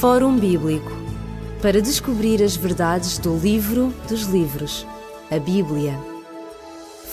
Fórum 0.00 0.36
Bíblico 0.36 0.90
para 1.62 1.80
descobrir 1.80 2.42
as 2.42 2.56
verdades 2.56 3.16
do 3.16 3.38
livro 3.38 3.94
dos 4.06 4.24
livros, 4.24 4.86
a 5.30 5.38
Bíblia. 5.38 5.98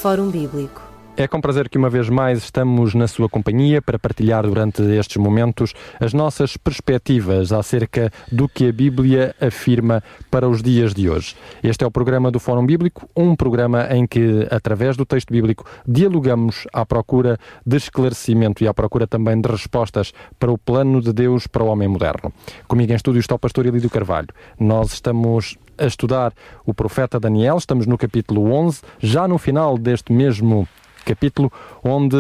Fórum 0.02 0.30
Bíblico. 0.30 0.91
É 1.18 1.28
com 1.28 1.42
prazer 1.42 1.68
que 1.68 1.78
uma 1.78 1.90
vez 1.90 2.10
mais 2.10 2.40
estamos 2.40 2.96
na 2.96 3.06
sua 3.06 3.28
companhia 3.28 3.82
para 3.82 4.00
partilhar 4.00 4.44
durante 4.44 4.82
estes 4.82 5.18
momentos 5.18 5.74
as 6.00 6.14
nossas 6.14 6.56
perspectivas 6.56 7.52
acerca 7.52 8.10
do 8.32 8.48
que 8.48 8.70
a 8.70 8.72
Bíblia 8.72 9.36
afirma 9.40 10.02
para 10.32 10.48
os 10.48 10.64
dias 10.64 10.94
de 10.94 11.10
hoje. 11.10 11.36
Este 11.62 11.84
é 11.84 11.88
o 11.88 11.92
programa 11.92 12.32
do 12.32 12.40
Fórum 12.40 12.66
Bíblico, 12.66 13.10
um 13.16 13.36
programa 13.36 13.88
em 13.92 14.08
que, 14.08 14.48
através 14.50 14.96
do 14.96 15.06
texto 15.06 15.32
bíblico, 15.34 15.66
dialogamos 15.86 16.66
à 16.72 16.86
procura 16.86 17.38
de 17.66 17.76
esclarecimento 17.76 18.64
e 18.64 18.68
à 18.68 18.74
procura 18.74 19.06
também 19.06 19.40
de 19.40 19.50
respostas 19.50 20.14
para 20.40 20.52
o 20.52 20.58
plano 20.58 21.02
de 21.02 21.12
Deus 21.12 21.46
para 21.46 21.64
o 21.64 21.68
homem 21.68 21.90
moderno. 21.90 22.32
Comigo 22.70 22.94
em 22.94 22.96
estúdio 22.96 23.20
está 23.20 23.36
o 23.36 23.40
pastor 23.40 23.66
Elídio 23.66 23.90
Carvalho. 23.90 24.30
Nós 24.58 24.94
estamos 24.94 25.58
a 25.78 25.86
estudar 25.86 26.34
o 26.66 26.74
profeta 26.74 27.20
Daniel, 27.20 27.58
estamos 27.58 27.86
no 27.86 27.98
capítulo 27.98 28.54
11, 28.54 28.82
já 29.00 29.28
no 29.28 29.38
final 29.38 29.78
deste 29.78 30.14
mesmo 30.14 30.68
capítulo, 31.04 31.52
onde 31.84 32.18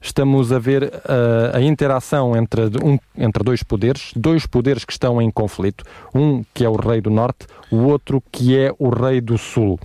estamos 0.00 0.52
a 0.52 0.58
ver 0.58 0.84
uh, 0.84 1.56
a 1.56 1.60
interação 1.60 2.36
entre, 2.36 2.62
um, 2.82 2.98
entre 3.16 3.42
dois 3.42 3.62
poderes, 3.62 4.12
dois 4.16 4.46
poderes 4.46 4.84
que 4.84 4.92
estão 4.92 5.20
em 5.20 5.30
conflito, 5.30 5.84
um 6.14 6.44
que 6.52 6.64
é 6.64 6.68
o 6.68 6.76
rei 6.76 7.00
do 7.00 7.10
norte, 7.10 7.46
o 7.70 7.84
outro 7.84 8.22
que 8.30 8.56
é 8.56 8.72
o 8.78 8.88
rei 8.88 9.20
do 9.20 9.36
sul. 9.36 9.78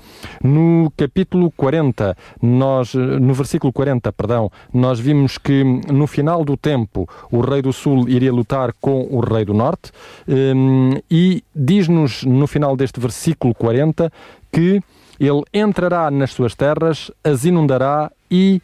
No 0.43 0.91
capítulo 0.95 1.51
40, 1.51 2.15
nós, 2.41 2.93
no 2.93 3.33
versículo 3.33 3.73
40, 3.73 4.11
perdão, 4.13 4.51
nós 4.73 4.99
vimos 4.99 5.37
que 5.37 5.63
no 5.63 6.07
final 6.07 6.43
do 6.43 6.55
tempo 6.55 7.07
o 7.31 7.41
rei 7.41 7.61
do 7.61 7.73
sul 7.73 8.07
iria 8.07 8.31
lutar 8.31 8.73
com 8.79 9.07
o 9.09 9.19
rei 9.19 9.45
do 9.45 9.53
norte 9.53 9.91
um, 10.27 10.99
e 11.09 11.43
diz-nos 11.55 12.23
no 12.23 12.47
final 12.47 12.75
deste 12.75 12.99
versículo 12.99 13.53
40 13.55 14.11
que 14.51 14.81
ele 15.19 15.43
entrará 15.53 16.09
nas 16.09 16.31
suas 16.31 16.55
terras, 16.55 17.11
as 17.23 17.43
inundará 17.43 18.09
e 18.29 18.61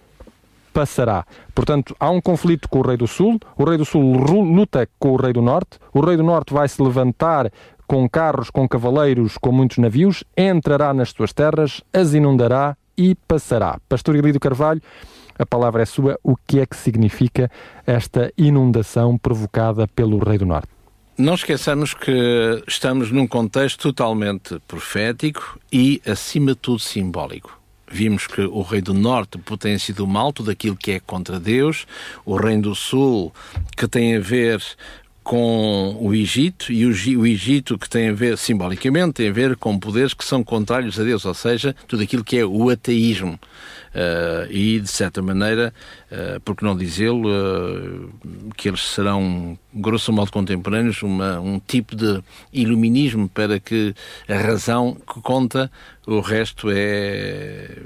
passará. 0.73 1.25
Portanto, 1.53 1.95
há 1.99 2.09
um 2.09 2.19
conflito 2.19 2.67
com 2.67 2.79
o 2.79 2.81
Rei 2.81 2.97
do 2.97 3.07
Sul, 3.07 3.39
o 3.57 3.63
Rei 3.63 3.77
do 3.77 3.85
Sul 3.85 4.17
luta 4.17 4.87
com 4.99 5.13
o 5.13 5.15
Rei 5.15 5.31
do 5.31 5.41
Norte, 5.41 5.79
o 5.93 6.01
Rei 6.01 6.17
do 6.17 6.23
Norte 6.23 6.53
vai 6.53 6.67
se 6.67 6.81
levantar 6.81 7.49
com 7.87 8.09
carros, 8.09 8.49
com 8.49 8.67
cavaleiros, 8.67 9.37
com 9.37 9.51
muitos 9.51 9.77
navios, 9.77 10.23
entrará 10.35 10.93
nas 10.93 11.11
suas 11.11 11.31
terras, 11.31 11.81
as 11.93 12.13
inundará 12.13 12.75
e 12.97 13.15
passará. 13.15 13.79
Pastor 13.87 14.15
Elidio 14.15 14.39
Carvalho, 14.39 14.81
a 15.37 15.45
palavra 15.45 15.83
é 15.83 15.85
sua. 15.85 16.19
O 16.23 16.35
que 16.35 16.59
é 16.59 16.65
que 16.65 16.75
significa 16.75 17.49
esta 17.85 18.31
inundação 18.37 19.17
provocada 19.17 19.87
pelo 19.87 20.17
Rei 20.17 20.37
do 20.37 20.45
Norte? 20.45 20.69
Não 21.17 21.35
esqueçamos 21.35 21.93
que 21.93 22.63
estamos 22.67 23.11
num 23.11 23.27
contexto 23.27 23.83
totalmente 23.83 24.59
profético 24.67 25.57
e, 25.71 26.01
acima 26.05 26.51
de 26.51 26.57
tudo, 26.57 26.79
simbólico. 26.79 27.64
Vimos 27.87 28.27
que 28.27 28.41
o 28.41 28.61
Rei 28.61 28.81
do 28.81 28.93
Norte, 28.93 29.37
potência 29.37 29.93
do 29.93 30.07
mal, 30.07 30.33
tudo 30.33 30.51
aquilo 30.51 30.75
que 30.75 30.91
é 30.91 30.99
contra 30.99 31.39
Deus, 31.39 31.85
o 32.25 32.35
Reino 32.35 32.63
do 32.63 32.75
Sul, 32.75 33.33
que 33.77 33.87
tem 33.87 34.15
a 34.15 34.19
ver 34.19 34.61
com 35.25 35.97
o 35.99 36.13
Egito, 36.13 36.71
e 36.71 36.85
o, 36.85 37.25
Egito 37.25 37.79
que 37.79 37.89
tem 37.89 38.09
a 38.09 38.13
ver, 38.13 38.37
simbolicamente, 38.37 39.13
tem 39.13 39.29
a 39.29 39.33
ver 39.33 39.55
com 39.55 39.79
poderes 39.79 40.13
que 40.13 40.23
são 40.23 40.43
contrários 40.43 40.99
a 40.99 41.03
Deus, 41.03 41.25
ou 41.25 41.33
seja, 41.33 41.75
tudo 41.87 42.03
aquilo 42.03 42.23
que 42.23 42.37
é 42.37 42.45
o 42.45 42.69
ateísmo. 42.69 43.39
Uh, 43.95 44.51
e, 44.51 44.79
de 44.79 44.87
certa 44.87 45.23
maneira, 45.23 45.73
uh, 46.11 46.55
não 46.63 46.77
dizê-lo, 46.77 47.27
uh, 47.27 48.09
que 48.55 48.67
eles 48.67 48.81
serão, 48.81 49.57
grosso 49.73 50.13
modo, 50.13 50.31
contemporâneos, 50.31 51.01
uma, 51.01 51.39
um 51.39 51.59
tipo 51.59 51.95
de 51.95 52.21
iluminismo 52.53 53.27
para 53.27 53.59
que 53.59 53.95
a 54.29 54.35
razão 54.35 54.95
que 54.95 55.19
conta, 55.21 55.71
o 56.07 56.19
resto 56.19 56.67
é, 56.71 57.77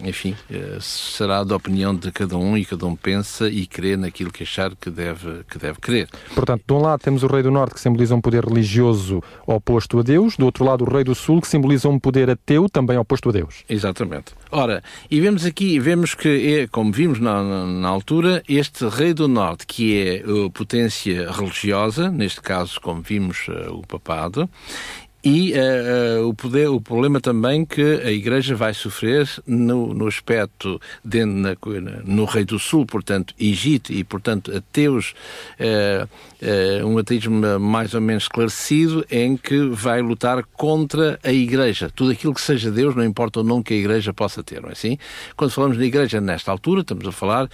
enfim, 0.00 0.36
será 0.80 1.42
da 1.44 1.56
opinião 1.56 1.94
de 1.94 2.10
cada 2.12 2.36
um 2.36 2.56
e 2.56 2.64
cada 2.64 2.86
um 2.86 2.94
pensa 2.94 3.48
e 3.48 3.66
crê 3.66 3.96
naquilo 3.96 4.30
que 4.30 4.42
achar 4.42 4.74
que 4.76 4.90
deve, 4.90 5.44
que 5.44 5.58
deve 5.58 5.78
crer. 5.80 6.08
Portanto, 6.34 6.62
de 6.66 6.72
um 6.72 6.80
lado 6.80 7.00
temos 7.00 7.22
o 7.22 7.26
Rei 7.26 7.42
do 7.42 7.50
Norte 7.50 7.74
que 7.74 7.80
simboliza 7.80 8.14
um 8.14 8.20
poder 8.20 8.44
religioso 8.44 9.22
oposto 9.46 9.98
a 9.98 10.02
Deus, 10.02 10.36
do 10.36 10.44
outro 10.44 10.64
lado 10.64 10.84
o 10.84 10.90
Rei 10.90 11.04
do 11.04 11.14
Sul 11.14 11.40
que 11.40 11.48
simboliza 11.48 11.88
um 11.88 11.98
poder 11.98 12.30
ateu 12.30 12.68
também 12.68 12.96
oposto 12.98 13.28
a 13.28 13.32
Deus. 13.32 13.64
Exatamente. 13.68 14.32
Ora, 14.50 14.82
e 15.10 15.20
vemos 15.20 15.44
aqui, 15.44 15.80
vemos 15.80 16.14
que, 16.14 16.60
é, 16.60 16.66
como 16.68 16.92
vimos 16.92 17.18
na, 17.18 17.42
na, 17.42 17.66
na, 17.66 17.88
altura, 17.88 18.42
este 18.48 18.86
rei 18.86 19.12
do 19.12 19.26
norte, 19.26 19.66
que 19.66 19.96
é 19.96 20.22
a 20.46 20.50
potência 20.50 21.30
religiosa, 21.32 22.08
neste 22.08 22.40
caso, 22.40 22.80
como 22.80 23.02
vimos, 23.02 23.48
uh, 23.48 23.72
o 23.72 23.86
papado, 23.86 24.48
e 25.24 25.54
uh, 25.54 26.22
uh, 26.24 26.28
o, 26.28 26.34
poder, 26.34 26.68
o 26.68 26.78
problema 26.78 27.18
também 27.18 27.64
que 27.64 27.80
a 27.80 28.10
Igreja 28.10 28.54
vai 28.54 28.74
sofrer 28.74 29.26
no, 29.46 29.94
no 29.94 30.06
aspecto 30.06 30.78
de, 31.02 31.24
na, 31.24 31.56
no 32.04 32.26
Rei 32.26 32.44
do 32.44 32.58
Sul, 32.58 32.84
portanto, 32.84 33.34
Egito, 33.40 33.90
e, 33.90 34.04
portanto, 34.04 34.54
ateus, 34.54 35.14
uh, 35.58 36.86
um 36.86 36.98
ateísmo 36.98 37.58
mais 37.58 37.94
ou 37.94 38.02
menos 38.02 38.24
esclarecido, 38.24 39.06
em 39.10 39.34
que 39.34 39.68
vai 39.68 40.02
lutar 40.02 40.44
contra 40.52 41.18
a 41.24 41.32
Igreja. 41.32 41.88
Tudo 41.88 42.10
aquilo 42.10 42.34
que 42.34 42.40
seja 42.42 42.70
Deus, 42.70 42.94
não 42.94 43.02
importa 43.02 43.40
o 43.40 43.42
nome 43.42 43.64
que 43.64 43.72
a 43.72 43.76
Igreja 43.78 44.12
possa 44.12 44.42
ter, 44.42 44.60
não 44.60 44.68
é 44.68 44.72
assim? 44.72 44.98
Quando 45.36 45.52
falamos 45.52 45.78
da 45.78 45.86
Igreja 45.86 46.20
nesta 46.20 46.52
altura, 46.52 46.82
estamos 46.82 47.06
a 47.08 47.12
falar 47.12 47.48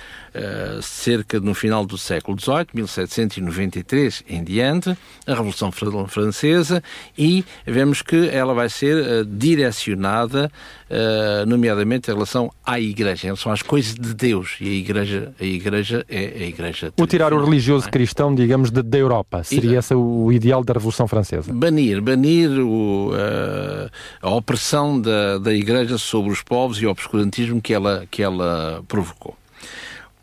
cerca 0.83 1.39
no 1.39 1.55
final 1.55 1.87
do 1.87 1.97
século 1.97 2.37
XVIII, 2.39 2.67
1793 2.75 4.25
em 4.29 4.43
diante, 4.43 4.91
a 5.25 5.35
Revolução 5.35 5.71
Francesa 5.71 6.83
e 7.17 7.45
vemos 7.67 8.03
que 8.03 8.29
ela 8.29 8.55
vai 8.55 8.69
ser 8.69 8.97
uh, 8.97 9.25
direcionada, 9.25 10.51
uh, 10.91 11.47
nomeadamente 11.47 12.11
em 12.11 12.15
relação 12.15 12.51
à 12.65 12.79
Igreja, 12.81 13.25
em 13.25 13.27
relação 13.27 13.53
às 13.53 13.63
coisas 13.63 13.95
de 13.95 14.15
Deus. 14.15 14.57
E 14.61 14.69
a 14.69 14.73
Igreja, 14.73 15.33
a 15.41 15.45
igreja 15.45 16.05
é 16.09 16.45
a 16.45 16.47
Igreja. 16.47 16.93
O 16.99 17.07
tirar 17.07 17.33
o 17.33 17.45
religioso 17.45 17.89
é? 17.89 17.91
cristão, 17.91 18.35
digamos, 18.35 18.71
de, 18.71 18.83
da 18.83 18.99
Europa. 18.99 19.43
Seria 19.45 19.79
esse 19.79 19.95
o 19.95 20.31
ideal 20.33 20.63
da 20.65 20.73
Revolução 20.73 21.07
Francesa? 21.07 21.53
Banir, 21.53 22.01
banir 22.01 22.51
o, 22.51 23.11
uh, 23.11 23.91
a 24.23 24.31
opressão 24.31 25.01
da, 25.01 25.39
da 25.39 25.53
Igreja 25.53 25.99
sobre 25.99 26.31
os 26.31 26.43
povos 26.43 26.81
e 26.81 26.87
o 26.87 26.91
obscurantismo 26.91 27.61
que 27.61 27.73
ela, 27.73 28.05
que 28.11 28.23
ela 28.23 28.83
provocou. 28.89 29.40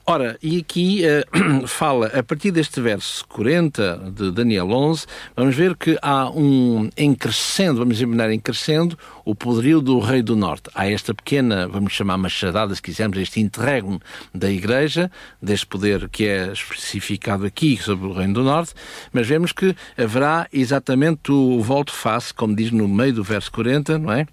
Ora, 0.10 0.38
e 0.42 0.60
aqui 0.60 1.02
uh, 1.04 1.68
fala, 1.68 2.08
a 2.08 2.24
partir 2.24 2.50
deste 2.50 2.80
verso 2.80 3.28
40 3.28 4.14
de 4.16 4.32
Daniel 4.32 4.72
11, 4.72 5.06
vamos 5.36 5.54
ver 5.54 5.76
que 5.76 6.00
há 6.02 6.30
um 6.30 6.90
em 6.96 7.14
crescendo, 7.14 7.80
vamos 7.80 8.00
imaginar 8.00 8.32
em 8.32 8.40
crescendo, 8.40 8.98
o 9.26 9.36
poderio 9.36 9.82
do 9.82 10.00
rei 10.00 10.22
do 10.22 10.34
norte. 10.34 10.70
Há 10.74 10.90
esta 10.90 11.14
pequena, 11.14 11.68
vamos 11.68 11.92
chamar 11.92 12.18
machadada, 12.18 12.74
se 12.74 12.82
quisermos, 12.82 13.18
este 13.18 13.42
interregno 13.42 14.00
da 14.34 14.50
igreja, 14.50 15.12
deste 15.42 15.66
poder 15.68 16.08
que 16.08 16.26
é 16.26 16.54
especificado 16.54 17.46
aqui 17.46 17.76
sobre 17.76 18.08
o 18.08 18.14
reino 18.14 18.36
do 18.36 18.44
norte, 18.44 18.74
mas 19.12 19.28
vemos 19.28 19.52
que 19.52 19.76
haverá 19.98 20.48
exatamente 20.54 21.34
o 21.34 21.62
volte-face, 21.62 22.34
como 22.34 22.56
diz 22.56 22.72
no 22.72 22.88
meio 22.88 23.12
do 23.12 23.26
verso 23.26 23.52
40, 23.52 24.00
não 24.00 24.14
é? 24.14 24.26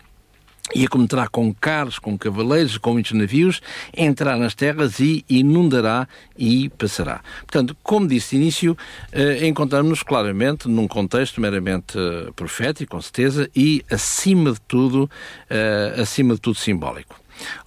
E 0.73 0.85
acometerá 0.85 1.29
com 1.29 1.53
carros, 1.53 1.99
com 1.99 2.17
cavaleiros, 2.17 2.79
com 2.79 2.93
muitos 2.95 3.13
navios, 3.13 3.61
entrará 3.95 4.37
nas 4.37 4.55
terras 4.55 4.99
e 4.99 5.25
inundará 5.29 6.09
e 6.39 6.71
passará. 6.71 7.21
Portanto, 7.41 7.77
como 7.83 8.09
disse 8.09 8.31
de 8.31 8.43
início, 8.43 8.77
eh, 9.13 9.47
encontramos-nos 9.47 10.03
claramente 10.03 10.69
num 10.69 10.89
contexto 10.89 11.41
meramente 11.41 11.99
eh, 11.99 12.31
profético, 12.35 12.93
com 12.93 13.03
certeza, 13.03 13.51
e 13.55 13.85
acima 13.91 14.53
de 14.53 14.61
tudo, 14.63 15.11
eh, 15.51 15.97
acima 15.99 16.35
de 16.35 16.41
tudo 16.41 16.59
simbólico. 16.59 17.17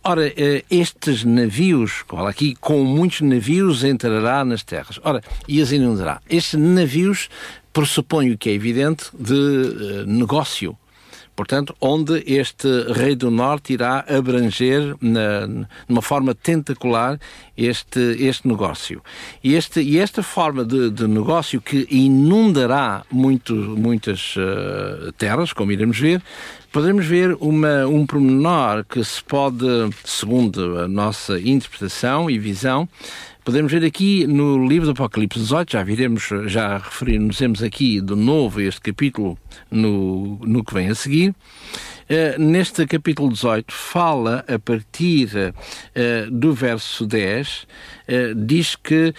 Ora, 0.03 0.28
eh, 0.28 0.64
estes 0.69 1.24
navios, 1.24 2.03
olha 2.09 2.29
aqui, 2.29 2.56
com 2.56 2.84
muitos 2.84 3.22
navios 3.22 3.84
entrará 3.84 4.44
nas 4.46 4.64
terras. 4.64 5.00
Ora, 5.03 5.22
e 5.47 5.62
as 5.62 5.72
inundará. 5.72 6.22
Estes 6.29 6.59
navios 6.59 7.29
pressupõem 7.74 8.32
o 8.32 8.38
que 8.38 8.50
é 8.50 8.53
evidente 8.53 9.05
de 9.14 9.34
uh, 9.34 10.05
negócio 10.08 10.76
Portanto, 11.37 11.75
onde 11.79 12.23
este 12.25 12.67
rei 12.91 13.16
do 13.16 13.29
norte 13.29 13.72
irá 13.72 14.03
abranger 14.09 14.95
na, 14.99 15.47
numa 15.87 16.01
forma 16.01 16.34
tentacular 16.34 17.19
este, 17.55 17.99
este 18.19 18.47
negócio. 18.47 19.03
E, 19.43 19.53
este, 19.53 19.79
e 19.79 19.99
esta 19.99 20.23
forma 20.23 20.66
de, 20.66 20.89
de 20.89 21.07
negócio 21.07 21.61
que 21.61 21.87
inundará 21.91 23.03
muito, 23.11 23.53
muitas 23.53 24.35
uh, 24.35 25.11
terras, 25.11 25.53
como 25.53 25.72
iremos 25.72 25.99
ver, 25.99 26.23
podemos 26.72 27.05
ver 27.05 27.37
uma, 27.40 27.85
um 27.85 28.07
pormenor 28.07 28.83
que 28.83 29.03
se 29.03 29.23
pode, 29.23 29.63
segundo 30.03 30.79
a 30.79 30.87
nossa 30.87 31.40
interpretação 31.40 32.31
e 32.31 32.40
visão, 32.40 32.90
Podemos 33.47 33.72
ver 33.72 33.85
aqui 33.85 34.28
no 34.28 34.67
livro 34.67 34.88
do 34.88 34.91
Apocalipse 34.91 35.40
18, 35.40 35.72
já 35.72 35.82
viremos, 35.82 36.28
já 36.47 36.79
referirmos 36.79 37.64
aqui 37.64 38.02
de 38.02 38.14
novo 38.14 38.59
este 38.59 38.82
capítulo 38.82 39.38
no, 39.72 40.38
no 40.40 40.66
que 40.66 40.73
vem 40.73 40.90
a 40.90 40.94
seguir, 40.94 41.29
uh, 41.29 42.41
neste 42.41 42.85
capítulo 42.85 43.29
18, 43.32 43.73
fala 43.73 44.44
a 44.53 44.59
partir 44.59 45.29
uh, 45.38 46.29
do 46.29 46.53
verso 46.53 47.08
10, 47.08 47.64
uh, 47.64 48.35
diz 48.35 48.76
que 48.76 49.14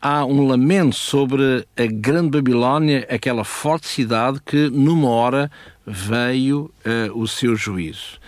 há 0.00 0.24
um 0.24 0.46
lamento 0.46 0.94
sobre 0.94 1.66
a 1.76 1.86
grande 1.86 2.40
Babilónia, 2.40 3.04
aquela 3.10 3.42
forte 3.42 3.88
cidade 3.88 4.40
que 4.46 4.70
numa 4.70 5.08
hora 5.08 5.50
veio 5.84 6.70
o 7.16 7.26
seu 7.26 7.56
juízo. 7.56 8.20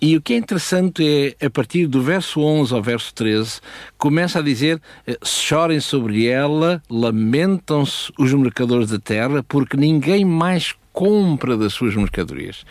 E 0.00 0.16
o 0.16 0.22
que 0.22 0.34
é 0.34 0.36
interessante 0.36 1.36
é, 1.40 1.46
a 1.46 1.50
partir 1.50 1.88
do 1.88 2.00
verso 2.00 2.40
11 2.40 2.72
ao 2.72 2.82
verso 2.82 3.12
13, 3.14 3.60
começa 3.96 4.38
a 4.38 4.42
dizer: 4.42 4.80
chorem 5.24 5.80
sobre 5.80 6.26
ela, 6.26 6.80
lamentam-se 6.88 8.12
os 8.16 8.32
mercadores 8.32 8.90
da 8.90 8.98
terra, 9.00 9.42
porque 9.42 9.76
ninguém 9.76 10.24
mais 10.24 10.74
compra 10.92 11.56
das 11.56 11.74
suas 11.74 11.94
mercadorias. 11.94 12.64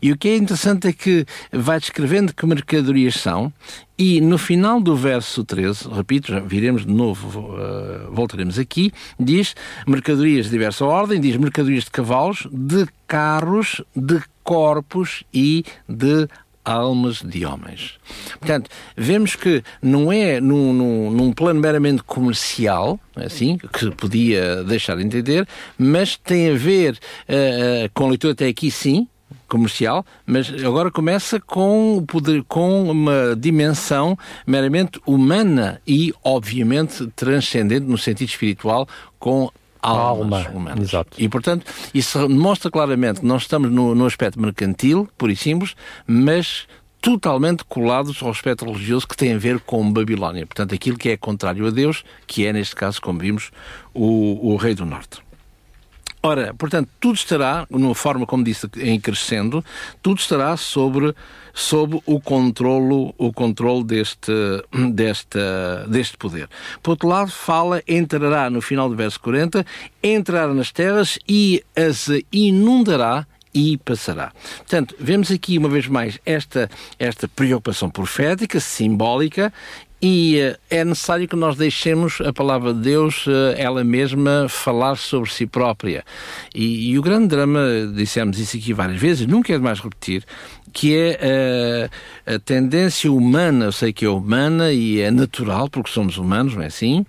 E 0.00 0.12
o 0.12 0.16
que 0.16 0.28
é 0.28 0.36
interessante 0.36 0.88
é 0.88 0.92
que 0.92 1.24
vai 1.50 1.78
descrevendo 1.78 2.34
que 2.34 2.44
mercadorias 2.44 3.14
são, 3.14 3.52
e 3.96 4.20
no 4.20 4.36
final 4.36 4.80
do 4.80 4.96
verso 4.96 5.44
13, 5.44 5.88
repito, 5.88 6.38
viremos 6.46 6.84
de 6.84 6.92
novo, 6.92 7.54
uh, 7.54 8.12
voltaremos 8.12 8.58
aqui, 8.58 8.92
diz 9.18 9.54
mercadorias 9.86 10.46
de 10.46 10.52
diversa 10.52 10.84
ordem, 10.84 11.20
diz 11.20 11.36
mercadorias 11.36 11.84
de 11.84 11.90
cavalos, 11.90 12.46
de 12.52 12.86
carros, 13.06 13.80
de 13.96 14.20
corpos 14.42 15.24
e 15.32 15.64
de 15.88 16.28
almas 16.64 17.22
de 17.22 17.44
homens. 17.44 17.98
Portanto, 18.38 18.70
vemos 18.96 19.36
que 19.36 19.62
não 19.80 20.12
é 20.12 20.40
num, 20.40 20.72
num, 20.72 21.10
num, 21.10 21.32
plano 21.32 21.60
meramente 21.60 22.02
comercial, 22.02 22.98
assim, 23.16 23.58
que 23.58 23.90
podia 23.90 24.62
deixar 24.64 24.96
de 24.96 25.04
entender, 25.04 25.46
mas 25.76 26.16
tem 26.16 26.50
a 26.50 26.54
ver 26.54 26.94
uh, 26.94 27.90
com 27.94 28.06
a 28.06 28.08
leitura 28.10 28.32
até 28.32 28.46
aqui, 28.46 28.70
sim, 28.70 29.08
comercial, 29.48 30.04
mas 30.24 30.50
agora 30.64 30.90
começa 30.90 31.38
com, 31.38 32.02
poder, 32.06 32.42
com 32.48 32.90
uma 32.90 33.36
dimensão 33.36 34.16
meramente 34.46 34.98
humana 35.04 35.78
e, 35.86 36.14
obviamente, 36.24 37.06
transcendente 37.08 37.84
no 37.84 37.98
sentido 37.98 38.28
espiritual, 38.28 38.88
com 39.18 39.50
almas 39.82 40.46
alma. 40.46 40.58
humanas. 40.58 40.88
Exato. 40.88 41.10
E, 41.18 41.28
portanto, 41.28 41.66
isso 41.92 42.28
mostra 42.28 42.70
claramente 42.70 43.20
que 43.20 43.26
nós 43.26 43.42
estamos 43.42 43.70
no, 43.70 43.94
no 43.94 44.06
aspecto 44.06 44.40
mercantil, 44.40 45.08
por 45.18 45.30
e 45.30 45.36
simples, 45.36 45.74
mas 46.06 46.66
totalmente 47.00 47.64
colados 47.64 48.22
ao 48.22 48.30
aspecto 48.30 48.64
religioso 48.64 49.08
que 49.08 49.16
tem 49.16 49.34
a 49.34 49.38
ver 49.38 49.58
com 49.60 49.92
Babilónia. 49.92 50.46
Portanto, 50.46 50.72
aquilo 50.72 50.96
que 50.96 51.10
é 51.10 51.16
contrário 51.16 51.66
a 51.66 51.70
Deus, 51.70 52.04
que 52.28 52.46
é, 52.46 52.52
neste 52.52 52.76
caso, 52.76 53.02
como 53.02 53.18
vimos, 53.18 53.50
o, 53.92 54.52
o 54.52 54.56
Rei 54.56 54.74
do 54.74 54.86
Norte. 54.86 55.20
Ora, 56.24 56.54
portanto, 56.54 56.88
tudo 57.00 57.16
estará, 57.16 57.66
numa 57.68 57.96
forma, 57.96 58.24
como 58.24 58.44
disse, 58.44 58.68
em 58.76 59.00
crescendo, 59.00 59.64
tudo 60.00 60.20
estará 60.20 60.56
sobre, 60.56 61.12
sobre 61.52 62.00
o 62.06 62.20
controlo, 62.20 63.12
o 63.18 63.32
controle 63.32 63.82
deste, 63.82 64.32
deste, 64.92 65.38
deste 65.88 66.16
poder. 66.16 66.48
Por 66.80 66.92
outro 66.92 67.08
lado, 67.08 67.30
fala, 67.32 67.82
entrará 67.88 68.48
no 68.48 68.62
final 68.62 68.88
do 68.88 68.94
verso 68.94 69.18
40, 69.18 69.66
entrará 70.00 70.54
nas 70.54 70.70
terras 70.70 71.18
e 71.28 71.60
as 71.74 72.08
inundará 72.32 73.26
e 73.52 73.76
passará. 73.78 74.32
Portanto, 74.58 74.94
vemos 74.98 75.30
aqui 75.30 75.58
uma 75.58 75.68
vez 75.68 75.86
mais 75.86 76.20
esta, 76.24 76.70
esta 76.98 77.26
preocupação 77.26 77.90
profética, 77.90 78.60
simbólica, 78.60 79.52
e 80.02 80.40
uh, 80.40 80.58
é 80.68 80.84
necessário 80.84 81.28
que 81.28 81.36
nós 81.36 81.56
deixemos 81.56 82.20
a 82.20 82.32
palavra 82.32 82.74
de 82.74 82.80
Deus, 82.80 83.24
uh, 83.28 83.54
ela 83.56 83.84
mesma, 83.84 84.48
falar 84.48 84.96
sobre 84.96 85.30
si 85.30 85.46
própria. 85.46 86.04
E, 86.52 86.90
e, 86.90 86.98
o 86.98 87.02
grande 87.02 87.28
drama, 87.28 87.60
dissemos 87.94 88.36
isso 88.40 88.56
aqui 88.56 88.72
várias 88.72 89.00
vezes, 89.00 89.28
nunca 89.28 89.52
é 89.52 89.56
demais 89.56 89.78
repetir, 89.78 90.24
que 90.72 90.96
é 90.96 91.88
uh, 92.26 92.34
a 92.34 92.38
tendência 92.40 93.12
humana, 93.12 93.66
eu 93.66 93.72
sei 93.72 93.92
que 93.92 94.04
é 94.04 94.08
humana 94.08 94.72
e 94.72 95.00
é 95.00 95.10
natural, 95.12 95.70
porque 95.70 95.90
somos 95.90 96.18
humanos, 96.18 96.56
não 96.56 96.62
é 96.62 96.66
assim? 96.66 97.06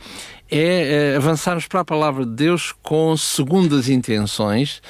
é, 0.51 1.15
avançarmos 1.17 1.65
para 1.65 1.79
a 1.79 1.85
palavra 1.85 2.23
de 2.23 2.31
Deus 2.31 2.75
com 2.83 3.17
segundas 3.17 3.89
intenções, 3.89 4.83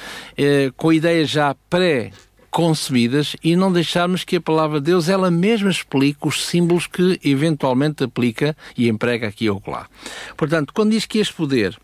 com 0.76 0.92
ideias 0.92 1.30
já 1.30 1.56
pré 1.70 2.10
concebidas 2.54 3.34
e 3.42 3.56
não 3.56 3.72
deixarmos 3.72 4.22
que 4.22 4.36
a 4.36 4.40
palavra 4.40 4.78
de 4.80 4.86
Deus 4.86 5.08
ela 5.08 5.28
mesma 5.28 5.72
explique 5.72 6.20
os 6.22 6.46
símbolos 6.46 6.86
que 6.86 7.18
eventualmente 7.24 8.04
aplica 8.04 8.56
e 8.78 8.88
emprega 8.88 9.26
aqui 9.26 9.50
ou 9.50 9.60
lá. 9.66 9.88
Portanto, 10.36 10.72
quando 10.72 10.92
diz 10.92 11.04
que 11.04 11.18
este 11.18 11.34
poder 11.34 11.76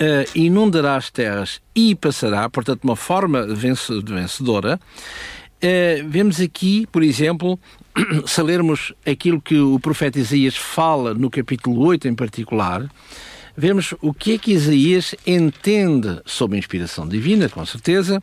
Uh, 0.00 0.22
inundará 0.32 0.94
as 0.94 1.10
terras 1.10 1.60
e 1.74 1.92
passará, 1.92 2.48
portanto, 2.48 2.84
uma 2.84 2.94
forma 2.94 3.44
vencedora. 3.48 4.78
Uh, 5.56 6.08
vemos 6.08 6.40
aqui, 6.40 6.86
por 6.92 7.02
exemplo, 7.02 7.58
se 8.24 8.40
lermos 8.40 8.94
aquilo 9.04 9.42
que 9.42 9.58
o 9.58 9.80
profeta 9.80 10.20
Isaías 10.20 10.56
fala 10.56 11.14
no 11.14 11.28
capítulo 11.28 11.84
8 11.84 12.06
em 12.06 12.14
particular, 12.14 12.88
vemos 13.58 13.92
o 14.00 14.14
que 14.14 14.34
é 14.34 14.38
que 14.38 14.52
Isaías 14.52 15.16
entende 15.26 16.20
sob 16.24 16.56
inspiração 16.56 17.08
divina, 17.08 17.48
com 17.48 17.66
certeza, 17.66 18.22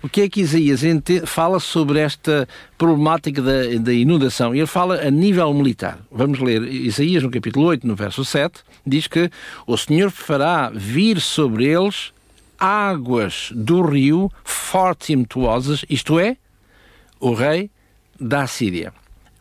o 0.00 0.08
que 0.08 0.20
é 0.20 0.28
que 0.28 0.40
Isaías 0.40 0.84
entende, 0.84 1.26
fala 1.26 1.58
sobre 1.58 1.98
esta 1.98 2.48
problemática 2.78 3.42
da, 3.42 3.78
da 3.80 3.92
inundação. 3.92 4.54
Ele 4.54 4.64
fala 4.64 5.04
a 5.04 5.10
nível 5.10 5.52
militar. 5.52 5.98
Vamos 6.08 6.38
ler 6.38 6.62
Isaías 6.62 7.24
no 7.24 7.30
capítulo 7.32 7.66
8, 7.66 7.84
no 7.84 7.96
verso 7.96 8.24
7, 8.24 8.60
diz 8.86 9.08
que 9.08 9.28
o 9.66 9.76
Senhor 9.76 10.12
fará 10.12 10.70
vir 10.72 11.20
sobre 11.20 11.66
eles 11.66 12.12
águas 12.56 13.50
do 13.52 13.82
rio 13.82 14.30
fortes 14.44 15.08
e 15.08 15.14
impetuosas, 15.14 15.84
isto 15.90 16.20
é, 16.20 16.36
o 17.18 17.34
rei 17.34 17.70
da 18.20 18.46
Síria 18.46 18.92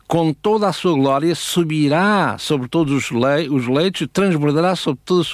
com 0.08 0.34
toda 0.34 0.68
a 0.68 0.74
sua 0.74 0.94
glória, 0.94 1.34
subirá 1.34 2.38
sobre 2.38 2.68
todos 2.68 2.94
os, 2.94 3.12
le 3.12 3.50
os 3.50 3.68
leitos, 3.68 4.08
transbordará 4.12 4.76
sobre 4.76 5.02
todas 5.04 5.28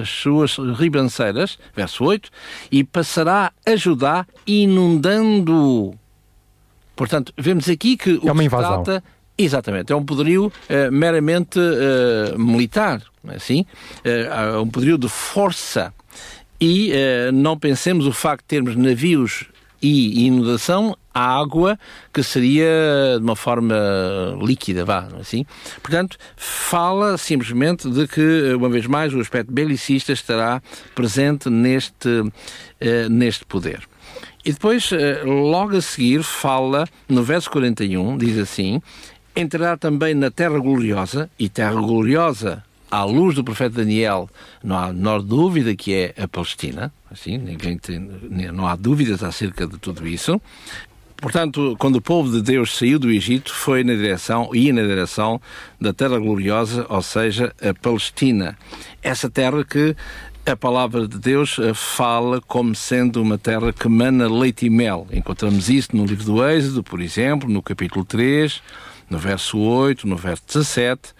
as 0.00 0.08
suas 0.08 0.58
ribanceiras, 0.78 1.58
verso 1.74 2.04
8, 2.04 2.30
e 2.70 2.84
passará 2.84 3.52
a 3.64 3.76
Judá 3.76 4.26
inundando. 4.46 5.94
Portanto, 6.94 7.32
vemos 7.36 7.68
aqui 7.68 7.96
que 7.96 8.20
é 8.22 8.32
uma 8.32 8.44
invasão. 8.44 8.82
trata 8.82 9.02
Exatamente, 9.40 9.92
é 9.92 9.96
um 9.96 10.04
poderio 10.04 10.46
uh, 10.46 10.90
meramente 10.90 11.60
uh, 11.60 12.36
militar, 12.36 13.00
é 13.28 13.36
assim, 13.36 13.64
uh, 14.04 14.60
um 14.60 14.68
poderio 14.68 14.98
de 14.98 15.08
força. 15.08 15.94
E 16.60 16.92
não 17.32 17.56
pensemos 17.56 18.04
o 18.04 18.12
facto 18.12 18.42
de 18.42 18.48
termos 18.48 18.74
navios 18.74 19.44
e 19.80 20.26
inundação 20.26 20.96
água 21.12 21.78
que 22.12 22.22
seria 22.22 23.16
de 23.16 23.24
uma 23.24 23.34
forma 23.36 23.74
líquida, 24.40 24.84
vá, 24.84 25.08
assim. 25.20 25.44
Portanto, 25.82 26.16
fala 26.36 27.18
simplesmente 27.18 27.90
de 27.90 28.06
que, 28.06 28.54
uma 28.54 28.68
vez 28.68 28.86
mais, 28.86 29.12
o 29.14 29.20
aspecto 29.20 29.52
belicista 29.52 30.12
estará 30.12 30.62
presente 30.94 31.50
neste, 31.50 32.08
uh, 32.08 33.08
neste 33.10 33.44
poder. 33.44 33.82
E 34.44 34.52
depois, 34.52 34.90
uh, 34.92 34.96
logo 35.24 35.76
a 35.76 35.80
seguir, 35.80 36.22
fala, 36.22 36.86
no 37.08 37.22
verso 37.22 37.50
41, 37.50 38.16
diz 38.16 38.38
assim: 38.38 38.80
entrará 39.34 39.76
também 39.76 40.14
na 40.14 40.30
terra 40.30 40.58
gloriosa, 40.58 41.28
e 41.38 41.48
terra 41.48 41.74
gloriosa 41.74 42.62
à 42.90 43.04
luz 43.04 43.34
do 43.34 43.44
profeta 43.44 43.76
Daniel, 43.76 44.28
não 44.62 44.76
há 44.76 44.92
menor 44.92 45.22
dúvida 45.22 45.74
que 45.74 45.94
é 45.94 46.14
a 46.16 46.26
Palestina, 46.26 46.92
assim, 47.10 47.36
ninguém 47.36 47.76
tem, 47.76 47.98
não 48.52 48.66
há 48.66 48.76
dúvidas 48.76 49.22
acerca 49.22 49.66
de 49.66 49.78
tudo 49.78 50.06
isso. 50.06 50.40
Portanto, 51.20 51.74
quando 51.80 51.96
o 51.96 52.00
povo 52.00 52.30
de 52.30 52.40
Deus 52.40 52.76
saiu 52.76 52.96
do 52.96 53.10
Egito, 53.10 53.52
foi 53.52 53.82
na 53.82 53.94
direção, 53.94 54.50
ia 54.54 54.72
na 54.72 54.82
direção 54.82 55.40
da 55.80 55.92
terra 55.92 56.16
gloriosa, 56.16 56.86
ou 56.88 57.02
seja, 57.02 57.52
a 57.60 57.74
Palestina. 57.74 58.56
Essa 59.02 59.28
terra 59.28 59.64
que 59.64 59.96
a 60.46 60.56
palavra 60.56 61.08
de 61.08 61.18
Deus 61.18 61.58
eh, 61.58 61.74
fala 61.74 62.40
como 62.40 62.74
sendo 62.74 63.20
uma 63.20 63.36
terra 63.36 63.72
que 63.72 63.88
mana 63.88 64.28
leite 64.28 64.66
e 64.66 64.70
mel. 64.70 65.08
Encontramos 65.12 65.68
isso 65.68 65.94
no 65.94 66.06
livro 66.06 66.24
do 66.24 66.48
Êxodo, 66.48 66.84
por 66.84 67.00
exemplo, 67.00 67.50
no 67.50 67.60
capítulo 67.60 68.04
3, 68.04 68.62
no 69.10 69.18
verso 69.18 69.58
8, 69.58 70.06
no 70.06 70.16
verso 70.16 70.44
17. 70.46 71.14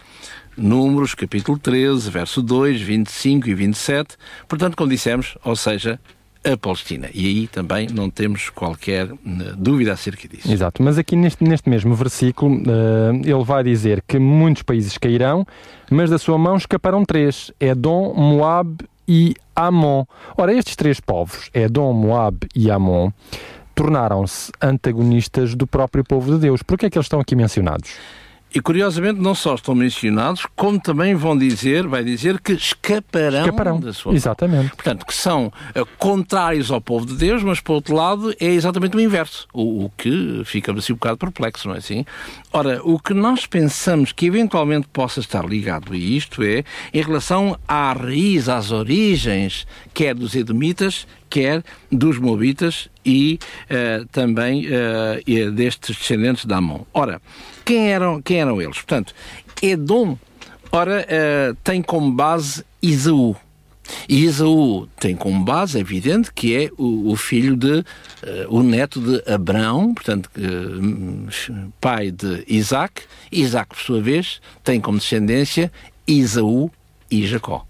Números, 0.58 1.14
capítulo 1.14 1.58
13, 1.58 2.10
verso 2.10 2.42
2, 2.42 2.80
25 2.80 3.48
e 3.48 3.54
27. 3.54 4.16
Portanto, 4.46 4.76
como 4.76 4.90
dissemos, 4.90 5.38
ou 5.44 5.54
seja, 5.54 6.00
a 6.44 6.56
Palestina. 6.56 7.08
E 7.12 7.26
aí 7.26 7.46
também 7.46 7.88
não 7.88 8.08
temos 8.08 8.50
qualquer 8.50 9.06
eh, 9.06 9.16
dúvida 9.56 9.92
acerca 9.92 10.28
disso. 10.28 10.50
Exato, 10.50 10.82
mas 10.82 10.98
aqui 10.98 11.16
neste, 11.16 11.42
neste 11.44 11.68
mesmo 11.68 11.94
versículo 11.94 12.56
uh, 12.56 13.14
ele 13.24 13.44
vai 13.44 13.62
dizer 13.62 14.02
que 14.06 14.18
muitos 14.18 14.62
países 14.62 14.96
cairão, 14.96 15.46
mas 15.90 16.10
da 16.10 16.18
sua 16.18 16.38
mão 16.38 16.56
escaparão 16.56 17.04
três: 17.04 17.52
Edom, 17.60 18.14
Moab 18.14 18.78
e 19.06 19.34
Amon. 19.54 20.04
Ora, 20.36 20.52
estes 20.52 20.76
três 20.76 21.00
povos, 21.00 21.50
Edom, 21.52 21.92
Moab 21.92 22.46
e 22.54 22.70
Amon, 22.70 23.10
tornaram-se 23.74 24.52
antagonistas 24.60 25.54
do 25.54 25.66
próprio 25.66 26.04
povo 26.04 26.34
de 26.34 26.40
Deus. 26.40 26.62
Por 26.62 26.78
que 26.78 26.86
é 26.86 26.90
que 26.90 26.98
eles 26.98 27.06
estão 27.06 27.20
aqui 27.20 27.34
mencionados? 27.34 27.90
E 28.54 28.60
curiosamente 28.60 29.20
não 29.20 29.34
só 29.34 29.54
estão 29.54 29.74
mencionados, 29.74 30.46
como 30.56 30.80
também 30.80 31.14
vão 31.14 31.36
dizer, 31.36 31.86
vai 31.86 32.02
dizer 32.02 32.40
que 32.40 32.52
escaparão, 32.52 33.40
Escaparão. 33.40 33.80
da 33.80 33.92
sua 33.92 34.14
Exatamente. 34.14 34.70
Portanto, 34.70 35.04
que 35.04 35.14
são 35.14 35.46
uh, 35.46 35.86
contrários 35.98 36.70
ao 36.70 36.80
povo 36.80 37.04
de 37.04 37.14
Deus, 37.14 37.42
mas 37.42 37.60
por 37.60 37.74
outro 37.74 37.94
lado 37.94 38.34
é 38.40 38.46
exatamente 38.46 38.96
o 38.96 39.00
inverso, 39.00 39.46
o, 39.52 39.84
o 39.84 39.92
que 39.96 40.42
ficamos 40.44 40.84
assim 40.84 40.94
um 40.94 40.96
bocado 40.96 41.18
perplexos, 41.18 41.66
não 41.66 41.74
é 41.74 41.78
assim? 41.78 42.06
Ora, 42.52 42.80
o 42.82 42.98
que 42.98 43.12
nós 43.12 43.46
pensamos 43.46 44.12
que 44.12 44.26
eventualmente 44.26 44.88
possa 44.88 45.20
estar 45.20 45.44
ligado 45.44 45.92
a 45.92 45.96
isto 45.96 46.42
é 46.42 46.64
em 46.94 47.02
relação 47.02 47.58
à 47.68 47.92
raiz, 47.92 48.48
às 48.48 48.70
origens, 48.70 49.66
quer 49.92 50.14
dos 50.14 50.34
Edomitas, 50.34 51.06
quer 51.28 51.62
dos 51.90 52.18
Moabitas 52.18 52.88
e 53.04 53.38
uh, 53.70 54.06
também 54.06 54.66
uh, 54.66 55.50
destes 55.52 55.96
descendentes 55.96 56.44
de 56.44 56.52
Amon. 56.54 56.80
Ora, 56.92 57.20
quem 57.64 57.90
eram, 57.90 58.20
quem 58.22 58.40
eram 58.40 58.60
eles? 58.60 58.76
Portanto, 58.76 59.14
Edom, 59.62 60.16
ora, 60.72 61.06
uh, 61.06 61.56
tem 61.62 61.82
como 61.82 62.10
base 62.10 62.64
Isaú. 62.82 63.36
E 64.06 64.24
Isaú 64.24 64.86
tem 65.00 65.16
como 65.16 65.42
base, 65.42 65.78
é 65.78 65.80
evidente, 65.80 66.30
que 66.32 66.54
é 66.54 66.70
o, 66.76 67.10
o 67.10 67.16
filho 67.16 67.56
de, 67.56 67.82
o 68.50 68.62
neto 68.62 69.00
de 69.00 69.32
Abraão, 69.32 69.94
portanto, 69.94 70.30
uh, 70.36 71.72
pai 71.80 72.10
de 72.10 72.44
Isaac. 72.46 73.02
Isaac, 73.32 73.74
por 73.74 73.78
sua 73.78 74.00
vez, 74.02 74.40
tem 74.62 74.78
como 74.78 74.98
descendência 74.98 75.72
Isaú 76.06 76.70
e 77.10 77.26
Jacó. 77.26 77.67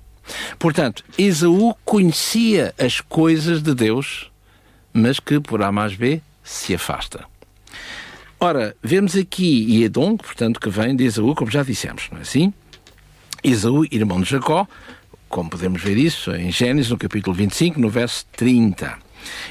Portanto, 0.59 1.05
Esaú 1.17 1.75
conhecia 1.85 2.75
as 2.79 3.01
coisas 3.01 3.63
de 3.63 3.75
Deus, 3.75 4.31
mas 4.93 5.21
que 5.21 5.41
por 5.41 5.63
A 5.63 5.73
mais 5.73 5.95
B 5.95 6.21
se 6.43 6.75
afasta. 6.75 7.25
Ora, 8.41 8.77
vemos 8.83 9.17
aqui 9.17 9.83
Edom, 9.83 10.17
portanto, 10.17 10.61
que 10.61 10.71
vem 10.71 10.95
de 10.95 11.05
Esaú, 11.05 11.35
como 11.35 11.51
já 11.51 11.63
dissemos, 11.63 12.09
não 12.11 12.19
é 12.19 12.23
assim? 12.23 12.53
Esaú, 13.43 13.85
irmão 13.91 14.21
de 14.21 14.31
Jacó, 14.31 14.67
como 15.29 15.51
podemos 15.51 15.83
ver 15.83 15.97
isso 15.97 16.35
em 16.35 16.51
Gênesis, 16.51 16.91
no 16.91 16.97
capítulo 16.97 17.35
25, 17.35 17.81
no 17.81 17.89
verso 17.89 18.25
30. 18.37 18.99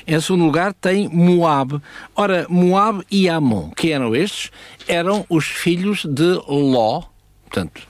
Em 0.06 0.20
segundo 0.20 0.46
lugar, 0.46 0.74
tem 0.74 1.08
Moab. 1.10 1.82
Ora, 2.16 2.48
Moab 2.50 3.04
e 3.12 3.30
Amon, 3.30 3.70
que 3.72 3.92
eram 3.92 4.16
estes? 4.16 4.52
Eram 4.88 5.26
os 5.30 5.46
filhos 5.46 6.06
de 6.06 6.40
Ló, 6.48 7.04
portanto, 7.44 7.88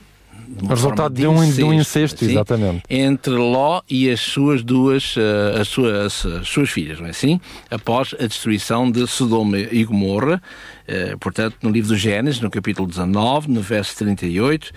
o 0.62 0.66
resultado 0.66 1.14
de, 1.14 1.26
um, 1.26 1.50
de 1.50 1.62
um 1.62 1.72
incesto, 1.72 2.24
assim, 2.24 2.32
exatamente. 2.32 2.82
Entre 2.88 3.32
Ló 3.32 3.82
e 3.88 4.10
as 4.10 4.20
suas 4.20 4.62
duas 4.62 5.16
uh, 5.16 5.60
as, 5.60 5.68
suas, 5.68 6.26
as 6.26 6.48
suas 6.48 6.70
filhas, 6.70 6.98
não 6.98 7.06
é 7.06 7.10
assim? 7.10 7.40
Após 7.70 8.14
a 8.18 8.26
destruição 8.26 8.90
de 8.90 9.06
Sodoma 9.06 9.58
e 9.58 9.84
Gomorra, 9.84 10.40
uh, 10.88 11.18
portanto, 11.18 11.56
no 11.62 11.70
livro 11.70 11.90
do 11.90 11.96
Gênesis, 11.96 12.40
no 12.40 12.50
capítulo 12.50 12.88
19, 12.88 13.50
no 13.50 13.60
verso 13.60 13.96
38, 13.98 14.72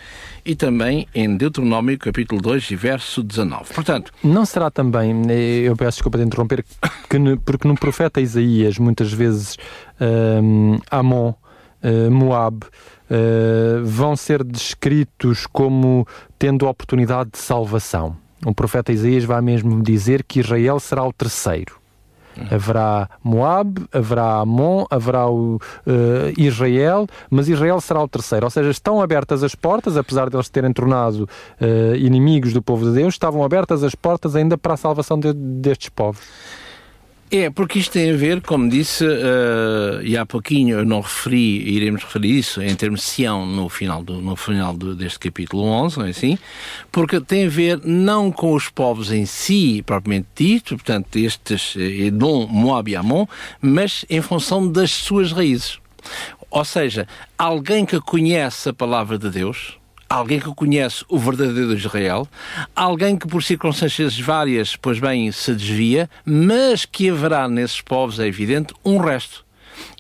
e 0.46 0.56
também 0.56 1.08
em 1.16 1.36
Deuteronômio, 1.38 1.98
capítulo 1.98 2.42
2, 2.42 2.70
verso 2.72 3.24
19. 3.24 3.74
Portanto... 3.74 4.12
Não 4.24 4.46
será 4.46 4.70
também, 4.70 5.14
eu 5.64 5.76
peço 5.76 5.98
desculpa 5.98 6.18
de 6.18 6.26
interromper, 6.26 6.64
que, 7.10 7.18
porque 7.46 7.68
no 7.68 7.76
profeta 7.76 8.20
Isaías, 8.20 8.78
muitas 8.78 9.12
vezes, 9.14 9.58
um, 10.00 10.80
Amon, 10.90 11.34
uh, 11.84 12.12
Moab, 12.12 12.66
uh, 13.12 13.84
vão 13.84 14.16
ser 14.16 14.44
descritos 14.44 15.46
como 15.46 16.08
tendo 16.40 16.68
oportunidade 16.68 17.32
de 17.32 17.38
salvação. 17.38 18.16
O 18.46 18.56
profeta 18.56 18.92
Isaías 18.92 19.24
vai 19.24 19.42
mesmo 19.42 19.84
dizer 19.84 20.24
que 20.24 20.40
Israel 20.40 20.80
será 20.80 21.04
o 21.06 21.14
terceiro. 21.14 21.80
Haverá 22.50 23.10
Moab, 23.22 23.86
haverá 23.92 24.40
Amon, 24.40 24.86
haverá 24.90 25.28
o, 25.30 25.56
uh, 25.56 25.60
Israel, 26.38 27.06
mas 27.30 27.50
Israel 27.50 27.80
será 27.82 28.02
o 28.02 28.08
terceiro. 28.08 28.46
Ou 28.46 28.50
seja, 28.50 28.70
estão 28.72 29.02
abertas 29.02 29.44
as 29.44 29.54
portas, 29.54 29.98
apesar 29.98 30.30
de 30.30 30.38
eles 30.38 30.50
terem 30.50 30.72
tornado 30.72 31.30
uh, 31.60 31.96
inimigos 31.96 32.54
do 32.54 32.62
povo 32.62 32.86
de 32.86 32.94
Deus, 32.94 33.14
estavam 33.16 33.44
abertas 33.44 33.84
as 33.84 33.94
portas 33.94 34.36
ainda 34.36 34.58
para 34.58 34.76
a 34.76 34.78
salvação 34.78 35.20
de, 35.20 35.34
destes 35.34 35.90
povos. 35.90 36.22
É, 37.34 37.50
porque 37.50 37.80
isto 37.80 37.94
tem 37.94 38.12
a 38.12 38.18
ver, 38.18 38.42
como 38.42 38.70
disse, 38.70 39.06
uh, 39.06 40.02
e 40.04 40.18
há 40.18 40.26
pouquinho 40.26 40.80
eu 40.80 40.86
não 40.86 41.00
referi, 41.00 41.62
iremos 41.76 42.04
referir 42.04 42.38
isso 42.38 42.62
em 42.62 42.76
termos 42.76 43.00
de 43.00 43.06
Sião 43.06 43.46
no 43.46 43.70
final, 43.70 44.04
do, 44.04 44.20
no 44.20 44.36
final 44.36 44.74
do, 44.74 44.94
deste 44.94 45.18
capítulo 45.18 45.64
11, 45.64 45.98
não 45.98 46.06
é 46.08 46.10
assim? 46.10 46.38
Porque 46.92 47.22
tem 47.22 47.46
a 47.46 47.50
ver 47.50 47.80
não 47.86 48.34
com 48.34 48.54
os 48.54 48.68
povos 48.68 49.14
em 49.14 49.26
si, 49.26 49.82
propriamente 49.86 50.28
dito, 50.36 50.76
portanto, 50.76 51.16
estes 51.16 51.74
Edom, 51.78 52.48
Moab 52.48 52.92
e 52.92 52.98
Amon, 52.98 53.26
mas 53.62 54.04
em 54.10 54.22
função 54.22 54.70
das 54.70 54.92
suas 54.92 55.32
raízes. 55.32 55.80
Ou 56.50 56.66
seja, 56.66 57.08
alguém 57.38 57.86
que 57.86 58.02
conhece 58.02 58.68
a 58.68 58.74
palavra 58.74 59.18
de 59.18 59.30
Deus, 59.30 59.80
alguém 60.12 60.40
que 60.40 60.54
conhece 60.54 61.06
o 61.08 61.18
verdadeiro 61.18 61.74
Israel, 61.74 62.28
alguém 62.76 63.18
que 63.18 63.28
por 63.28 63.42
circunstâncias 63.42 64.20
várias, 64.20 64.76
pois 64.76 65.00
bem, 65.00 65.32
se 65.32 65.54
desvia, 65.54 66.10
mas 66.26 66.86
que 66.86 67.10
haverá 67.10 67.48
nesses 67.48 67.80
povos, 67.80 68.20
é 68.20 68.28
evidente, 68.28 68.74
um 68.84 68.98
resto. 68.98 69.46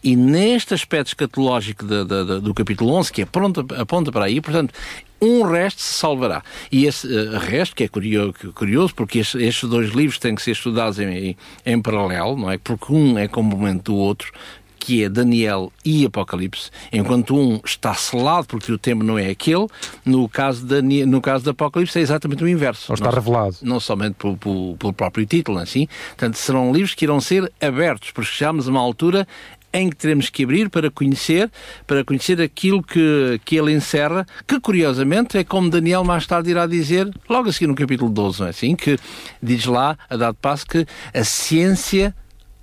E 0.03 0.15
neste 0.15 0.73
aspecto 0.73 1.07
escatológico 1.07 1.85
de, 1.85 2.03
de, 2.03 2.25
de, 2.25 2.39
do 2.41 2.53
capítulo 2.53 2.93
11, 2.93 3.11
que 3.11 3.21
aponta, 3.21 3.65
aponta 3.81 4.11
para 4.11 4.25
aí, 4.25 4.41
portanto, 4.41 4.73
um 5.21 5.43
resto 5.43 5.81
se 5.81 5.93
salvará. 5.93 6.43
E 6.71 6.85
esse 6.85 7.07
uh, 7.07 7.37
resto, 7.37 7.75
que 7.75 7.83
é 7.83 7.87
curioso, 7.87 8.33
curioso 8.53 8.93
porque 8.93 9.19
estes, 9.19 9.39
estes, 9.39 9.69
dois 9.69 9.91
livros 9.91 10.17
têm 10.17 10.35
que 10.35 10.41
ser 10.41 10.51
estudados 10.51 10.99
em, 10.99 11.37
em, 11.65 11.81
paralelo, 11.81 12.35
não 12.35 12.51
é? 12.51 12.57
Porque 12.57 12.91
um 12.91 13.17
é 13.17 13.27
complemento 13.27 13.91
do 13.91 13.95
outro, 13.95 14.33
que 14.81 15.03
é 15.03 15.09
Daniel 15.09 15.71
e 15.85 16.07
Apocalipse, 16.07 16.71
enquanto 16.91 17.37
um 17.37 17.61
está 17.63 17.93
selado 17.93 18.47
porque 18.47 18.71
o 18.71 18.79
tema 18.79 19.03
não 19.03 19.17
é 19.17 19.29
aquele, 19.29 19.67
no 20.03 20.27
caso, 20.27 20.65
de, 20.65 21.05
no 21.05 21.21
caso 21.21 21.43
de 21.43 21.51
Apocalipse 21.51 21.99
é 21.99 22.01
exatamente 22.01 22.43
o 22.43 22.47
inverso. 22.47 22.91
Ou 22.91 22.95
está 22.95 23.05
não, 23.05 23.13
revelado. 23.13 23.57
Não 23.61 23.79
somente 23.79 24.15
pelo, 24.15 24.35
pelo, 24.35 24.75
pelo 24.77 24.91
próprio 24.91 25.23
título, 25.23 25.59
assim. 25.59 25.87
Portanto, 26.07 26.35
serão 26.35 26.73
livros 26.73 26.95
que 26.95 27.05
irão 27.05 27.21
ser 27.21 27.51
abertos, 27.61 28.09
porque 28.09 28.31
chegamos 28.31 28.67
a 28.67 28.71
uma 28.71 28.79
altura 28.79 29.27
em 29.71 29.87
que 29.87 29.95
teremos 29.95 30.31
que 30.31 30.43
abrir 30.43 30.67
para 30.67 30.89
conhecer, 30.89 31.49
para 31.85 32.03
conhecer 32.03 32.41
aquilo 32.41 32.81
que, 32.81 33.39
que 33.45 33.55
ele 33.55 33.71
encerra, 33.71 34.25
que 34.47 34.59
curiosamente 34.59 35.37
é 35.37 35.43
como 35.43 35.69
Daniel 35.69 36.03
mais 36.03 36.25
tarde 36.25 36.49
irá 36.49 36.65
dizer, 36.65 37.07
logo 37.29 37.49
a 37.49 37.53
seguir 37.53 37.67
no 37.67 37.75
capítulo 37.75 38.09
12, 38.09 38.39
não 38.39 38.47
é 38.47 38.49
assim? 38.49 38.75
Que 38.75 38.97
diz 39.41 39.65
lá, 39.65 39.95
a 40.09 40.17
dado 40.17 40.35
passo, 40.41 40.65
que 40.65 40.87
a 41.13 41.23
ciência 41.23 42.15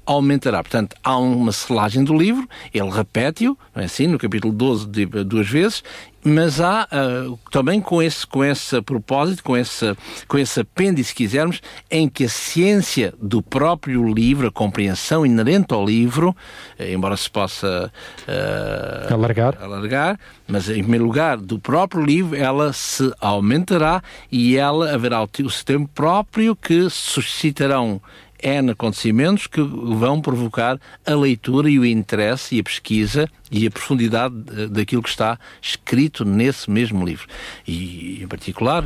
aumentará. 0.09 0.63
Portanto, 0.63 0.97
há 1.05 1.19
uma 1.19 1.53
selagem 1.53 2.03
do 2.03 2.17
livro, 2.17 2.49
ele 2.73 2.89
repete-o, 2.89 3.57
é 3.77 3.85
assim, 3.85 4.07
no 4.07 4.19
capítulo 4.19 4.55
12, 4.55 4.87
duas 5.27 5.47
vezes, 5.47 5.83
mas 6.25 6.61
há 6.61 6.89
uh, 6.91 7.39
também 7.51 7.81
com 7.81 8.03
esse, 8.03 8.27
com 8.27 8.43
esse 8.43 8.81
propósito, 8.83 9.45
com 9.45 9.57
esse, 9.57 9.95
com 10.27 10.39
esse 10.39 10.61
apêndice, 10.61 11.11
se 11.11 11.15
quisermos, 11.15 11.61
em 11.91 12.09
que 12.09 12.25
a 12.25 12.29
ciência 12.29 13.13
do 13.21 13.43
próprio 13.43 14.03
livro, 14.13 14.49
a 14.49 14.51
compreensão 14.51 15.25
inerente 15.25 15.75
ao 15.75 15.85
livro, 15.85 16.35
eh, 16.79 16.93
embora 16.93 17.17
se 17.17 17.31
possa 17.31 17.93
uh, 18.27 19.15
alargar. 19.15 19.57
alargar, 19.61 20.19
mas 20.47 20.69
em 20.71 20.81
primeiro 20.81 21.05
lugar, 21.05 21.37
do 21.37 21.59
próprio 21.59 22.03
livro, 22.03 22.35
ela 22.35 22.73
se 22.73 23.13
aumentará 23.21 24.03
e 24.33 24.57
ela 24.57 24.93
haverá 24.93 25.23
o, 25.23 25.29
o 25.45 25.51
seu 25.51 25.65
tempo 25.65 25.89
próprio 25.95 26.57
que 26.57 26.89
suscitarão 26.91 28.01
N 28.43 28.71
acontecimentos 28.71 29.47
que 29.47 29.61
vão 29.61 30.21
provocar 30.21 30.79
a 31.07 31.15
leitura 31.15 31.69
e 31.71 31.79
o 31.79 31.85
interesse 31.85 32.57
e 32.57 32.61
a 32.61 32.63
pesquisa 32.63 33.29
e 33.51 33.67
a 33.67 33.71
profundidade 33.71 34.35
daquilo 34.71 35.03
que 35.03 35.09
está 35.09 35.39
escrito 35.61 36.25
nesse 36.25 36.71
mesmo 36.71 37.05
livro. 37.05 37.27
E, 37.67 38.23
em 38.23 38.29
particular, 38.29 38.85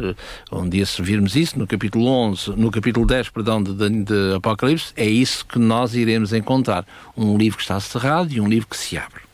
um 0.51 0.69
dia 0.69 0.87
se 0.87 1.03
virmos 1.03 1.37
isso, 1.37 1.59
no 1.59 1.67
capítulo 1.67 2.07
11, 2.07 2.51
no 2.51 2.71
capítulo 2.71 3.07
10, 3.07 3.31
perdão, 3.31 3.63
de, 3.63 3.75
de 3.75 4.35
Apocalipse, 4.37 4.93
é 4.97 5.07
isso 5.07 5.45
que 5.45 5.59
nós 5.59 5.95
iremos 5.95 6.33
encontrar. 6.33 6.87
Um 7.17 7.37
livro 7.37 7.59
que 7.59 7.65
está 7.65 7.79
cerrado 7.81 8.33
e 8.33 8.41
um 8.41 8.49
livro 8.49 8.69
que 8.69 8.77
se 8.77 8.97
abre. 8.97 9.32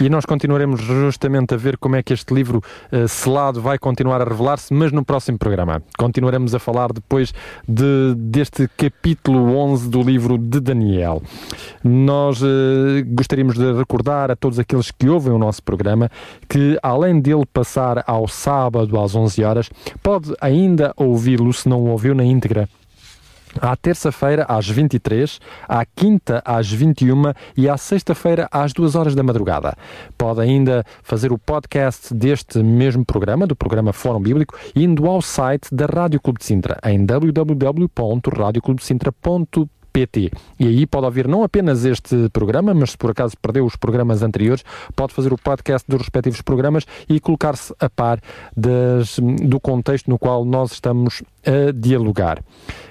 E 0.00 0.08
nós 0.08 0.24
continuaremos 0.24 0.80
justamente 0.80 1.54
a 1.54 1.56
ver 1.56 1.76
como 1.78 1.96
é 1.96 2.02
que 2.02 2.12
este 2.12 2.34
livro 2.34 2.62
uh, 2.92 3.08
selado 3.08 3.60
vai 3.60 3.78
continuar 3.78 4.20
a 4.20 4.24
revelar-se, 4.24 4.72
mas 4.72 4.92
no 4.92 5.04
próximo 5.04 5.38
programa. 5.38 5.82
Continuaremos 5.98 6.54
a 6.54 6.58
falar 6.58 6.92
depois 6.92 7.32
de, 7.66 8.14
deste 8.16 8.68
capítulo 8.76 9.56
11 9.56 9.88
do 9.88 10.02
livro 10.02 10.38
de 10.38 10.60
Daniel. 10.60 11.22
Nós 11.82 12.42
uh, 12.42 12.46
gostaríamos 13.06 13.54
de 13.54 13.72
recordar 13.72 14.30
a 14.30 14.36
todos 14.36 14.58
aqueles 14.58 14.90
que 14.90 15.08
ouvem 15.08 15.32
o 15.32 15.38
nosso 15.38 15.62
programa 15.62 16.10
que, 16.48 16.78
além 16.82 17.20
dele 17.20 17.44
passar 17.52 18.04
ao 18.06 18.28
sábado 18.28 19.00
às 19.00 19.14
11 19.14 19.44
horas, 19.44 19.70
pode 20.02 20.34
ainda 20.40 20.92
ouvi-lo, 20.96 21.52
se 21.52 21.68
não 21.68 21.80
o 21.80 21.88
ouviu 21.88 22.14
na 22.14 22.24
íntegra, 22.24 22.68
à 23.60 23.76
terça-feira 23.76 24.46
às 24.48 24.66
23, 24.68 25.38
à 25.68 25.84
quinta 25.84 26.42
às 26.44 26.70
21 26.70 27.32
e 27.56 27.68
à 27.68 27.76
sexta-feira 27.76 28.48
às 28.50 28.72
2 28.72 28.94
horas 28.94 29.14
da 29.14 29.22
madrugada. 29.22 29.76
Pode 30.16 30.40
ainda 30.40 30.84
fazer 31.02 31.30
o 31.32 31.38
podcast 31.38 32.14
deste 32.14 32.62
mesmo 32.62 33.04
programa, 33.04 33.46
do 33.46 33.56
programa 33.56 33.92
Fórum 33.92 34.20
Bíblico, 34.20 34.58
indo 34.74 35.06
ao 35.06 35.22
site 35.22 35.74
da 35.74 35.86
Rádio 35.86 36.20
Clube 36.20 36.38
de 36.38 36.46
Sintra 36.46 36.78
em 36.84 37.04
www.radioclubesintra.pt 37.04 39.76
pt. 39.96 40.30
E 40.60 40.66
aí 40.66 40.86
pode 40.86 41.06
ouvir 41.06 41.26
não 41.26 41.42
apenas 41.42 41.86
este 41.86 42.28
programa, 42.28 42.74
mas 42.74 42.90
se 42.90 42.98
por 42.98 43.10
acaso 43.10 43.34
perdeu 43.40 43.64
os 43.64 43.76
programas 43.76 44.22
anteriores, 44.22 44.62
pode 44.94 45.14
fazer 45.14 45.32
o 45.32 45.38
podcast 45.38 45.88
dos 45.88 46.02
respectivos 46.02 46.42
programas 46.42 46.84
e 47.08 47.18
colocar-se 47.18 47.74
a 47.80 47.88
par 47.88 48.20
das, 48.54 49.18
do 49.18 49.58
contexto 49.58 50.10
no 50.10 50.18
qual 50.18 50.44
nós 50.44 50.72
estamos 50.72 51.22
a 51.46 51.72
dialogar. 51.72 52.42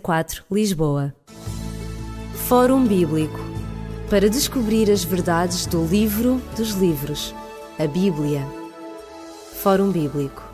004, 0.00 0.44
Lisboa. 0.48 1.12
Fórum 2.46 2.86
Bíblico 2.86 3.40
para 4.08 4.30
descobrir 4.30 4.88
as 4.92 5.02
verdades 5.02 5.66
do 5.66 5.84
livro 5.84 6.40
dos 6.56 6.74
livros, 6.74 7.34
a 7.80 7.86
Bíblia. 7.88 8.46
Fórum 9.60 9.90
Bíblico 9.90 10.51